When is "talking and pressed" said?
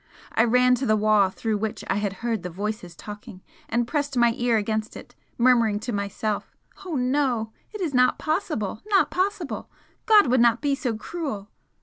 2.95-4.17